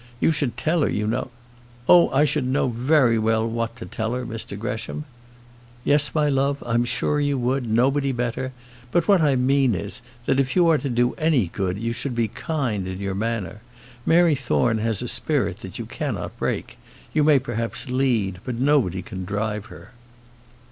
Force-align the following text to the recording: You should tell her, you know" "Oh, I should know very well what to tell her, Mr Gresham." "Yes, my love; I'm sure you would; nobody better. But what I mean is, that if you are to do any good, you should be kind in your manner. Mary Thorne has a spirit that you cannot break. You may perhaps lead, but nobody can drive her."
You 0.19 0.31
should 0.31 0.57
tell 0.57 0.81
her, 0.81 0.89
you 0.89 1.05
know" 1.05 1.29
"Oh, 1.87 2.09
I 2.09 2.25
should 2.25 2.47
know 2.47 2.69
very 2.69 3.19
well 3.19 3.47
what 3.47 3.75
to 3.75 3.85
tell 3.85 4.15
her, 4.15 4.25
Mr 4.25 4.57
Gresham." 4.57 5.05
"Yes, 5.83 6.15
my 6.15 6.27
love; 6.27 6.63
I'm 6.65 6.85
sure 6.85 7.19
you 7.19 7.37
would; 7.37 7.69
nobody 7.69 8.11
better. 8.11 8.51
But 8.91 9.07
what 9.07 9.21
I 9.21 9.35
mean 9.35 9.75
is, 9.75 10.01
that 10.25 10.39
if 10.39 10.55
you 10.55 10.67
are 10.69 10.79
to 10.79 10.89
do 10.89 11.13
any 11.19 11.45
good, 11.53 11.77
you 11.77 11.93
should 11.93 12.15
be 12.15 12.27
kind 12.27 12.87
in 12.87 12.99
your 12.99 13.13
manner. 13.13 13.61
Mary 14.03 14.33
Thorne 14.33 14.79
has 14.79 15.03
a 15.03 15.07
spirit 15.07 15.57
that 15.59 15.77
you 15.77 15.85
cannot 15.85 16.35
break. 16.39 16.79
You 17.13 17.23
may 17.23 17.37
perhaps 17.37 17.87
lead, 17.87 18.39
but 18.43 18.55
nobody 18.55 19.03
can 19.03 19.23
drive 19.23 19.67
her." 19.67 19.91